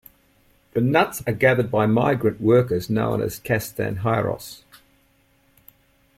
The 0.73 0.81
nuts 0.81 1.21
are 1.27 1.31
gathered 1.33 1.69
by 1.69 1.85
migrant 1.85 2.41
workers 2.41 2.89
known 2.89 3.21
as 3.21 3.39
"castanheiros". 3.39 4.63